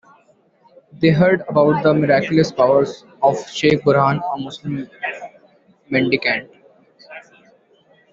They 0.93 1.09
heard 1.11 1.43
about 1.47 1.83
the 1.83 1.93
miraculous 1.93 2.51
powers 2.51 3.03
of 3.21 3.35
the 3.35 3.51
Shaikh 3.51 3.83
Burhan, 3.85 4.19
a 4.35 4.39
Muslim 4.39 4.89
mendicant. 5.91 6.49